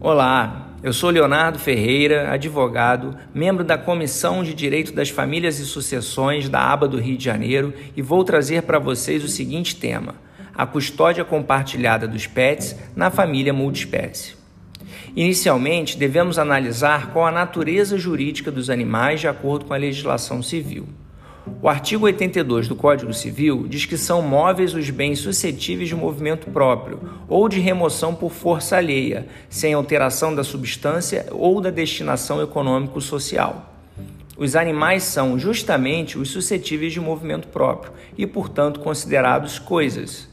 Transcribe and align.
Olá, 0.00 0.76
eu 0.80 0.92
sou 0.92 1.10
Leonardo 1.10 1.58
Ferreira, 1.58 2.30
advogado, 2.30 3.16
membro 3.34 3.64
da 3.64 3.76
Comissão 3.76 4.44
de 4.44 4.54
Direito 4.54 4.92
das 4.92 5.10
Famílias 5.10 5.58
e 5.58 5.66
Sucessões 5.66 6.48
da 6.48 6.60
ABA 6.60 6.86
do 6.86 7.00
Rio 7.00 7.18
de 7.18 7.24
Janeiro 7.24 7.74
e 7.96 8.00
vou 8.00 8.22
trazer 8.22 8.62
para 8.62 8.78
vocês 8.78 9.24
o 9.24 9.28
seguinte 9.28 9.74
tema: 9.74 10.14
a 10.54 10.64
custódia 10.64 11.24
compartilhada 11.24 12.06
dos 12.06 12.28
pets 12.28 12.76
na 12.94 13.10
família 13.10 13.52
multiespécie. 13.52 14.36
Inicialmente, 15.16 15.98
devemos 15.98 16.38
analisar 16.38 17.12
qual 17.12 17.26
a 17.26 17.32
natureza 17.32 17.98
jurídica 17.98 18.52
dos 18.52 18.70
animais 18.70 19.18
de 19.18 19.26
acordo 19.26 19.64
com 19.64 19.74
a 19.74 19.78
legislação 19.78 20.44
civil. 20.44 20.86
O 21.60 21.68
artigo 21.68 22.06
82 22.06 22.68
do 22.68 22.76
Código 22.76 23.12
Civil 23.12 23.66
diz 23.68 23.84
que 23.84 23.96
são 23.96 24.22
móveis 24.22 24.74
os 24.74 24.88
bens 24.90 25.18
suscetíveis 25.18 25.88
de 25.88 25.94
movimento 25.94 26.50
próprio 26.50 27.00
ou 27.28 27.48
de 27.48 27.58
remoção 27.58 28.14
por 28.14 28.30
força 28.30 28.76
alheia, 28.76 29.26
sem 29.48 29.74
alteração 29.74 30.34
da 30.34 30.44
substância 30.44 31.26
ou 31.30 31.60
da 31.60 31.70
destinação 31.70 32.42
econômico-social. 32.42 33.74
Os 34.36 34.54
animais 34.54 35.02
são 35.02 35.36
justamente 35.36 36.16
os 36.16 36.30
suscetíveis 36.30 36.92
de 36.92 37.00
movimento 37.00 37.48
próprio 37.48 37.92
e, 38.16 38.24
portanto, 38.24 38.78
considerados 38.78 39.58
coisas. 39.58 40.28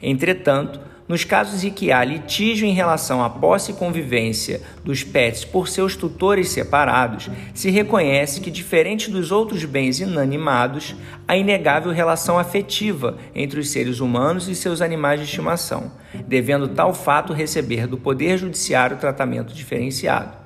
Entretanto, 0.00 0.80
nos 1.10 1.24
casos 1.24 1.64
em 1.64 1.72
que 1.72 1.90
há 1.90 2.04
litígio 2.04 2.68
em 2.68 2.72
relação 2.72 3.20
à 3.20 3.28
posse 3.28 3.72
e 3.72 3.74
convivência 3.74 4.62
dos 4.84 5.02
pets 5.02 5.44
por 5.44 5.66
seus 5.66 5.96
tutores 5.96 6.50
separados, 6.50 7.28
se 7.52 7.68
reconhece 7.68 8.40
que, 8.40 8.48
diferente 8.48 9.10
dos 9.10 9.32
outros 9.32 9.64
bens 9.64 9.98
inanimados, 9.98 10.94
há 11.26 11.36
inegável 11.36 11.90
relação 11.90 12.38
afetiva 12.38 13.18
entre 13.34 13.58
os 13.58 13.70
seres 13.70 13.98
humanos 13.98 14.48
e 14.48 14.54
seus 14.54 14.80
animais 14.80 15.18
de 15.18 15.26
estimação, 15.26 15.90
devendo 16.28 16.68
tal 16.68 16.94
fato 16.94 17.32
receber 17.32 17.88
do 17.88 17.98
Poder 17.98 18.38
Judiciário 18.38 18.96
tratamento 18.96 19.52
diferenciado. 19.52 20.39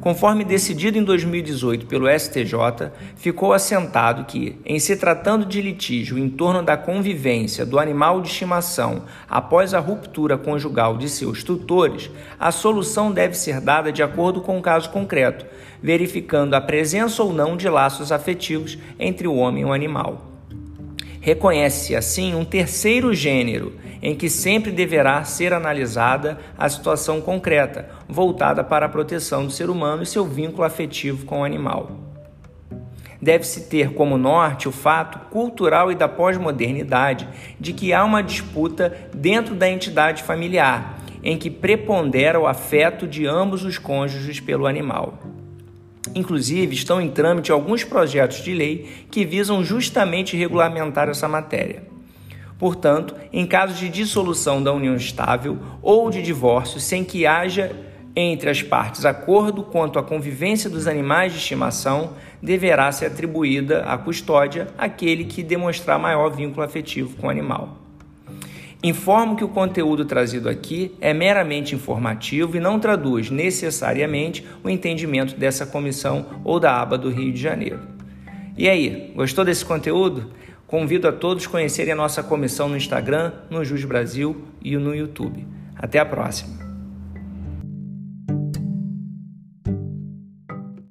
Conforme 0.00 0.44
decidido 0.44 0.96
em 0.96 1.04
2018 1.04 1.84
pelo 1.84 2.08
STJ, 2.08 2.90
ficou 3.16 3.52
assentado 3.52 4.24
que, 4.24 4.58
em 4.64 4.78
se 4.78 4.96
tratando 4.96 5.44
de 5.44 5.60
litígio 5.60 6.18
em 6.18 6.30
torno 6.30 6.62
da 6.62 6.74
convivência 6.74 7.66
do 7.66 7.78
animal 7.78 8.22
de 8.22 8.28
estimação 8.28 9.04
após 9.28 9.74
a 9.74 9.78
ruptura 9.78 10.38
conjugal 10.38 10.96
de 10.96 11.06
seus 11.06 11.44
tutores, 11.44 12.10
a 12.38 12.50
solução 12.50 13.12
deve 13.12 13.34
ser 13.34 13.60
dada 13.60 13.92
de 13.92 14.02
acordo 14.02 14.40
com 14.40 14.58
o 14.58 14.62
caso 14.62 14.88
concreto, 14.88 15.44
verificando 15.82 16.54
a 16.54 16.60
presença 16.62 17.22
ou 17.22 17.32
não 17.32 17.54
de 17.54 17.68
laços 17.68 18.10
afetivos 18.10 18.78
entre 18.98 19.28
o 19.28 19.34
homem 19.34 19.62
e 19.62 19.66
o 19.66 19.72
animal. 19.72 20.29
Reconhece-se 21.20 21.94
assim 21.94 22.34
um 22.34 22.46
terceiro 22.46 23.12
gênero, 23.12 23.74
em 24.02 24.14
que 24.14 24.30
sempre 24.30 24.72
deverá 24.72 25.22
ser 25.22 25.52
analisada 25.52 26.38
a 26.56 26.66
situação 26.66 27.20
concreta, 27.20 27.90
voltada 28.08 28.64
para 28.64 28.86
a 28.86 28.88
proteção 28.88 29.44
do 29.44 29.52
ser 29.52 29.68
humano 29.68 30.02
e 30.02 30.06
seu 30.06 30.24
vínculo 30.24 30.64
afetivo 30.64 31.26
com 31.26 31.40
o 31.40 31.44
animal. 31.44 31.90
Deve-se 33.20 33.68
ter 33.68 33.92
como 33.92 34.16
norte 34.16 34.66
o 34.66 34.72
fato 34.72 35.28
cultural 35.28 35.92
e 35.92 35.94
da 35.94 36.08
pós-modernidade 36.08 37.28
de 37.60 37.74
que 37.74 37.92
há 37.92 38.02
uma 38.02 38.22
disputa 38.22 38.96
dentro 39.14 39.54
da 39.54 39.68
entidade 39.68 40.22
familiar, 40.22 41.00
em 41.22 41.36
que 41.36 41.50
prepondera 41.50 42.40
o 42.40 42.46
afeto 42.46 43.06
de 43.06 43.26
ambos 43.26 43.62
os 43.62 43.76
cônjuges 43.76 44.40
pelo 44.40 44.66
animal. 44.66 45.18
Inclusive, 46.14 46.74
estão 46.74 47.00
em 47.00 47.10
trâmite 47.10 47.52
alguns 47.52 47.84
projetos 47.84 48.42
de 48.42 48.54
lei 48.54 49.06
que 49.10 49.24
visam 49.24 49.62
justamente 49.62 50.36
regulamentar 50.36 51.08
essa 51.08 51.28
matéria. 51.28 51.82
Portanto, 52.58 53.14
em 53.32 53.46
caso 53.46 53.74
de 53.74 53.88
dissolução 53.88 54.62
da 54.62 54.72
união 54.72 54.94
estável 54.94 55.58
ou 55.82 56.10
de 56.10 56.22
divórcio 56.22 56.80
sem 56.80 57.04
que 57.04 57.26
haja 57.26 57.74
entre 58.14 58.50
as 58.50 58.62
partes 58.62 59.04
acordo 59.04 59.62
quanto 59.62 59.98
à 59.98 60.02
convivência 60.02 60.68
dos 60.68 60.86
animais 60.86 61.32
de 61.32 61.38
estimação, 61.38 62.14
deverá 62.42 62.90
ser 62.90 63.06
atribuída 63.06 63.84
a 63.84 63.96
custódia 63.96 64.68
àquele 64.76 65.24
que 65.24 65.42
demonstrar 65.42 65.98
maior 65.98 66.28
vínculo 66.30 66.64
afetivo 66.64 67.16
com 67.16 67.28
o 67.28 67.30
animal. 67.30 67.89
Informo 68.82 69.36
que 69.36 69.44
o 69.44 69.48
conteúdo 69.48 70.06
trazido 70.06 70.48
aqui 70.48 70.96
é 71.02 71.12
meramente 71.12 71.74
informativo 71.74 72.56
e 72.56 72.60
não 72.60 72.80
traduz 72.80 73.30
necessariamente 73.30 74.46
o 74.64 74.70
entendimento 74.70 75.36
dessa 75.36 75.66
comissão 75.66 76.26
ou 76.42 76.58
da 76.58 76.80
aba 76.80 76.96
do 76.96 77.10
Rio 77.10 77.30
de 77.30 77.40
Janeiro. 77.40 77.80
E 78.56 78.68
aí, 78.68 79.12
gostou 79.14 79.44
desse 79.44 79.64
conteúdo? 79.66 80.30
Convido 80.66 81.06
a 81.08 81.12
todos 81.12 81.46
a 81.46 81.48
conhecerem 81.50 81.92
a 81.92 81.96
nossa 81.96 82.22
comissão 82.22 82.70
no 82.70 82.76
Instagram, 82.76 83.32
no 83.50 83.62
Jus 83.64 83.84
Brasil 83.84 84.44
e 84.62 84.74
no 84.76 84.94
YouTube. 84.94 85.46
Até 85.76 85.98
a 85.98 86.06
próxima! 86.06 86.69